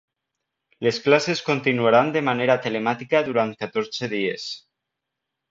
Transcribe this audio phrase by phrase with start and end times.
[0.87, 4.49] Les classes continuaran de manera telemàtica durant catorze dies.